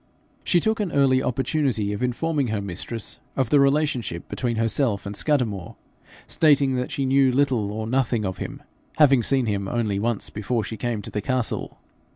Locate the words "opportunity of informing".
1.21-2.47